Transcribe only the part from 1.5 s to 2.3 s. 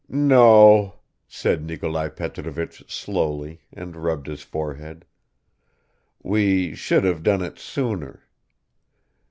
Nikolai